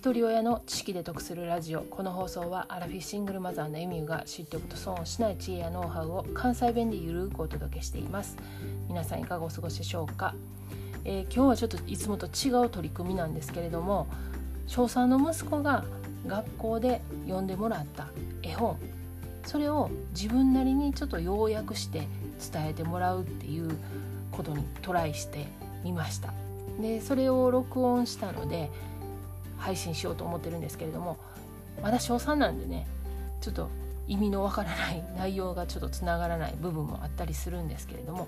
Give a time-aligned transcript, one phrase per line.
[0.00, 1.82] 一人親の知識で得するラジオ。
[1.82, 8.38] この放送はアラフィシングルマザーのエミューが知っておくと損をしない知恵やノウハウを関西弁でゆるくお届けしています。
[8.88, 10.34] 皆さんいかがお過ごしでしょうか、
[11.04, 14.06] えー、今日はちょっといつもと違う取り組みなんですけれども
[14.66, 15.84] 小3の息子が
[16.26, 18.06] 学校で読んでもらった
[18.42, 18.78] 絵本。
[19.44, 22.08] それを自分なりにちょっと要約して
[22.50, 23.70] 伝えてもらうっていう
[24.32, 25.46] ことにトライして
[25.84, 26.32] みました。
[26.80, 28.70] でそれを録音したので
[29.60, 31.18] 配信しようと思ってるんですけれども
[31.82, 32.86] まだ小3なんでね
[33.40, 33.68] ちょっと
[34.08, 38.26] 意味のわからない内容がちょっとつながらない部分もあったりするんですけれども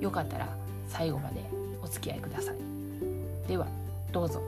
[0.00, 0.48] よかったら
[0.88, 1.44] 最後まで
[1.82, 2.56] お付き合いください
[3.48, 3.66] では
[4.12, 4.40] どうぞ。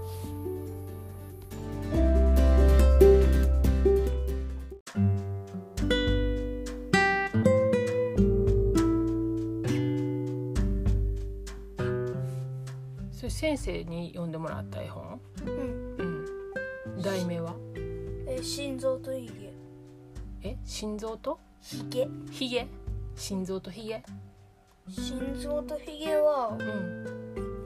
[13.13, 15.19] それ先生に読んでもらった絵本？
[15.47, 15.74] うん。
[16.97, 17.55] うん題名は？
[18.27, 19.53] え、心臓とヒゲ。
[20.43, 20.57] え？
[20.65, 21.39] 心臓と？
[21.61, 22.09] ヒゲ。
[22.31, 22.67] ひげ
[23.17, 24.03] 心臓とひげ
[24.89, 27.05] 心臓とヒゲは、うん。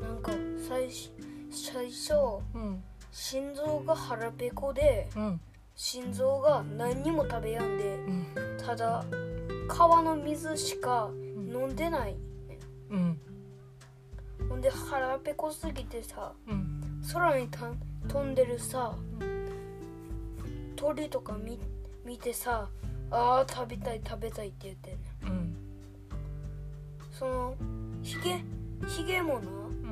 [0.00, 0.32] なんか、
[0.68, 1.10] 最初、
[1.50, 2.14] 最初、
[2.54, 2.82] うん。
[3.10, 5.40] 心臓が腹ペコで、うん。
[5.74, 8.26] 心臓が何にも食べやんで、うん。
[8.64, 9.04] ただ、
[9.68, 12.16] 川の水しか飲んでない。
[12.90, 13.20] うん。
[14.48, 16.77] ほんで、腹ペコすぎてさ、うん
[17.12, 17.60] 空にた
[18.08, 18.94] 飛んでるさ、
[20.76, 21.58] 鳥とか見
[22.04, 22.68] 見てさ、
[23.10, 25.38] あー食べたい食べたいって言ってんねん。
[25.38, 25.54] うん。
[27.10, 27.54] その
[28.02, 28.44] ヒゲ
[28.86, 29.42] ヒゲもなう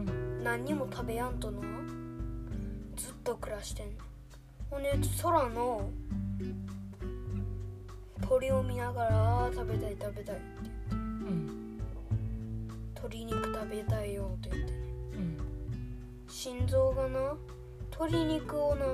[0.02, 0.44] ん。
[0.44, 1.60] 何にも食べやんとな
[2.96, 3.88] ずっと暮らしてん
[4.70, 5.90] ほんで空の
[8.28, 10.44] 鳥を見ながらあー食べたい食べたいって
[10.92, 11.78] うん。
[12.94, 14.75] 鶏肉食べたいよって言って
[16.46, 17.34] 心臓がな
[17.90, 18.86] 鶏肉をな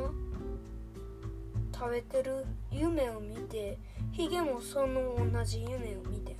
[1.70, 3.76] 食べてる夢を見て
[4.10, 6.34] ヒゲもその同じ夢を見て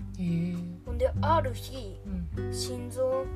[0.86, 1.98] ほんである日
[2.36, 2.50] うん。
[2.54, 3.26] 心臓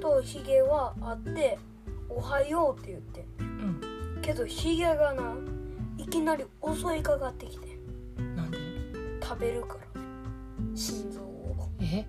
[0.00, 1.58] とヒゲはあって
[2.08, 3.80] 「おはよう」って言ってうん。
[4.22, 5.34] けどヒゲがな
[5.98, 7.76] いきなり襲いかかってきて
[8.36, 8.58] なんで？
[9.20, 9.80] 食べるから
[10.76, 11.56] 心臓を。
[11.80, 12.06] え？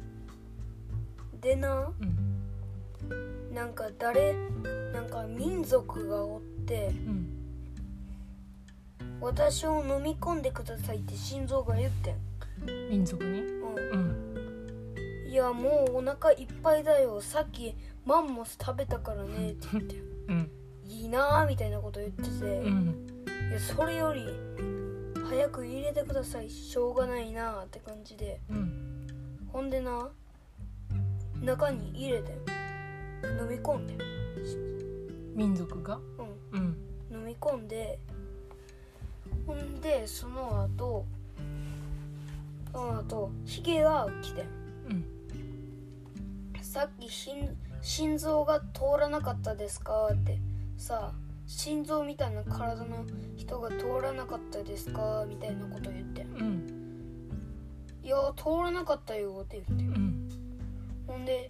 [1.42, 3.56] でなうん。
[3.56, 4.36] なんか誰
[4.96, 7.28] なんか民族がおってうん。
[9.20, 12.18] 私を飲み込んでくださいって心臓が言ってん、
[12.90, 13.42] 民族に？
[13.42, 13.44] う
[13.94, 15.26] うん。
[15.26, 19.96] ん、いやもうお腹いっぱいだよさっきマンモス食べたからね って言って。
[20.30, 20.52] うん。
[20.88, 23.06] いいなーみたいなこと言ってて、うん。
[23.50, 24.26] いやそれより
[25.30, 28.40] 早く入れてくださいしょうがないなって感じで。
[28.50, 29.08] うん。
[29.52, 30.10] ほんでな
[31.42, 32.32] 中に入れて
[33.24, 33.98] 飲み込んで
[35.36, 36.00] 民族が？
[36.54, 36.60] うん。
[36.60, 36.78] うん。
[37.12, 38.00] 飲み込んで
[39.46, 41.06] ほんでその後
[42.74, 44.46] その後ヒゲが来て
[44.90, 45.06] うん。
[46.64, 50.10] さっき心心臓が通らなかったですか？
[50.12, 50.40] って。
[50.78, 51.14] さ
[51.48, 55.26] 心臓みたいな体の人が通らなかったですか？
[55.30, 56.68] みたいなこと言ってうん。
[58.04, 60.30] いや通らなかったよって言ってうん。
[61.08, 61.50] ほんで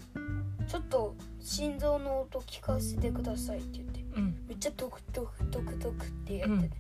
[0.68, 4.00] ちょっと心臓の音聞かせてくださいって言って。
[4.16, 4.46] うん。
[4.48, 6.76] めっちゃドクドクドクドクってやってて、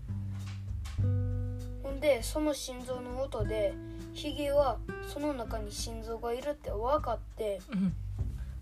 [1.84, 3.74] ほんでその心臓の音で
[4.13, 7.94] ヒゲはその中に心臓がいるって分かってうん。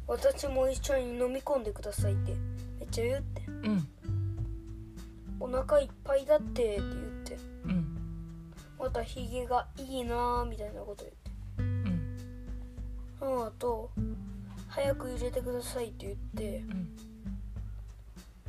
[0.06, 2.33] 私も一緒に飲み込んでくださいって
[2.79, 3.44] めっちゃ言って。
[3.47, 3.88] うん。
[5.39, 6.83] お腹いっぱいだってって言っ
[7.23, 7.38] て。
[7.66, 8.53] うん。
[8.78, 11.31] またヒゲがいいなーみたいなこと言って。
[11.59, 12.17] うん。
[13.17, 13.89] その後
[14.75, 16.63] 早く入れてくださいって言って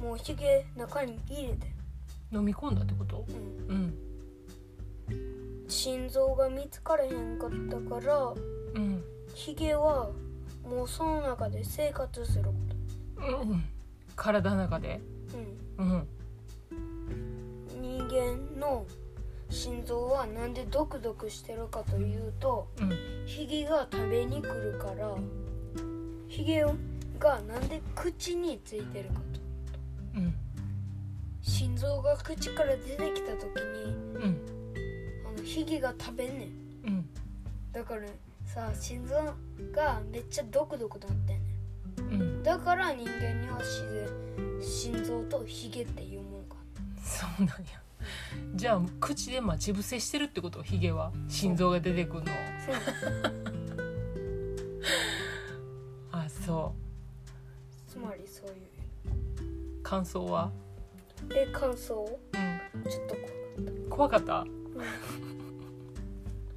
[0.00, 0.08] うん。
[0.08, 1.66] もうヒゲ中に入れて。
[2.32, 3.26] 飲み込んだってこと？
[3.68, 3.94] うん。
[5.10, 5.68] うん。
[5.68, 8.32] 心臓が見つかれへんかったから
[8.74, 9.04] うん。
[9.34, 10.10] ヒゲは
[10.66, 12.54] もうその中で生活するこ
[13.18, 13.62] うん。
[14.16, 15.02] 体の中で？
[15.76, 15.90] と、うん。
[15.90, 16.08] うん、
[17.82, 18.86] 人間の
[19.50, 22.92] 心臓はなんでドクドクしてるかというとうん。
[23.26, 25.14] ヒゲが食べに来るから
[26.34, 26.64] ヒゲ
[27.20, 29.20] がなんで口についてるかと。
[30.16, 30.34] うん。
[31.40, 34.40] 心臓が口から出てきた時にうん。
[35.24, 36.48] あのヒゲが食べんねん。
[36.88, 37.08] うん。
[37.70, 38.02] だから
[38.44, 39.14] さ心臓
[39.72, 42.20] がめっちゃドクドクなってんねん。
[42.20, 42.42] うん。
[42.42, 46.56] だから人間には自然心臓とヒゲっていうもんか
[47.00, 47.80] そうなんや。
[48.56, 50.64] じゃあ口で待ち伏せしてるってこと？
[50.64, 51.12] ヒゲは。
[51.28, 52.34] 心臓が出てくるのを
[56.44, 56.74] あそ
[57.88, 59.82] つまりそういう。
[59.82, 60.50] 感想は？
[61.34, 61.94] え感想？
[62.04, 62.82] うん。
[62.90, 63.20] ちょっとこ
[63.88, 64.40] 怖かった？
[64.40, 64.84] う、うん、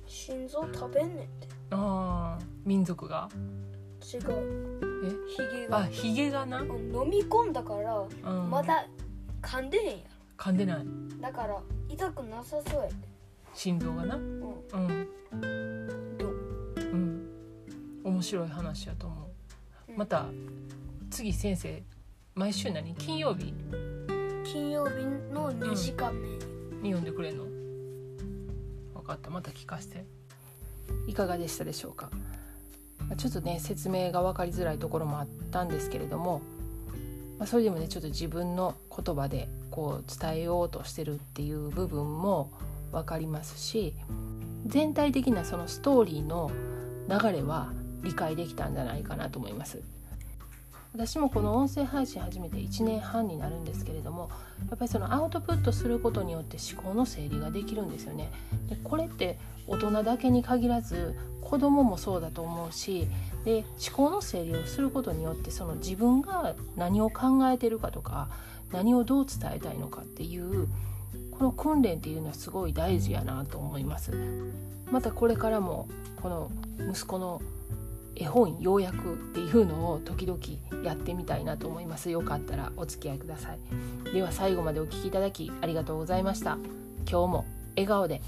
[0.05, 1.47] 心臓食べんねんって。
[1.71, 2.45] あー。
[2.65, 3.29] 民族が？
[4.01, 4.21] 違う。
[5.05, 5.09] え？
[5.29, 5.77] ヒゲが。
[5.77, 8.05] あヒゲがな、うん飲み込んだからう
[8.47, 8.87] ん、まだ
[9.41, 10.03] 噛んでへんや
[10.37, 10.77] 噛んでない。
[10.79, 10.83] ろ
[11.21, 12.93] だから痛くなさそうやで
[13.53, 14.15] 心臓がな？
[14.15, 14.31] うん。
[14.73, 16.17] うん。
[16.17, 16.31] どう？
[16.75, 17.29] うん。
[18.03, 19.19] 面白い話やと思う。
[19.21, 19.26] うん
[19.97, 20.27] また
[21.09, 21.81] 次先生
[22.35, 22.93] 毎週何？
[22.93, 23.51] 金曜日？
[24.45, 25.03] 金曜日
[25.33, 26.27] の2時間目。
[26.27, 27.45] に、に読んでくれんの？
[28.93, 29.31] 分かった。
[29.31, 30.05] また聞かせて。
[31.07, 32.11] いかがでしたでしょうか？
[32.99, 36.43] まあちょっとね説明が分かりづらいところもあったんですけれども、
[37.39, 42.51] まあ、それでもねちょっと自分の言葉でこう伝えようとしてるっていう部分も
[42.91, 43.95] 分かりますし
[44.67, 46.51] 全体的なそのストーリーの
[47.09, 47.73] 流れは
[48.07, 49.81] 理解できたんじゃないかなと思います。
[50.93, 54.31] 私もこの音声配信始めて1年半になるんですけれども
[54.69, 58.31] やっぱりそのアウトプットすることによって思考の整理ができるんですよね。
[58.69, 59.37] でこれって
[59.67, 63.07] 大人だけに限らず子供もそうだと思うし
[63.43, 68.29] で思考の整理をすることによってその自分が何を考えてるかとか
[68.71, 70.67] 何をどう伝えたいのかっていう
[71.31, 74.13] この訓練っていうのはすごい大事やなと思います。
[74.89, 75.87] またこれからも
[76.21, 76.49] この
[76.89, 77.41] 息子の
[78.19, 80.39] 絵本要約っていうのを時々
[80.83, 82.09] やってみたいなと思います。
[82.09, 83.59] よかったらお付き合いください。
[84.11, 86.57] では最後までお聴きいただきありがとうございました。
[87.09, 88.21] 今日も笑顔で。